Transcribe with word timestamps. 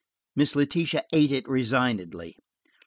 Miss 0.35 0.55
Letitia 0.55 1.03
ate 1.13 1.31
it 1.31 1.47
resignedly. 1.47 2.35